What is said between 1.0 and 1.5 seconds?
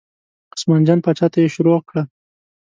پاچا ته یې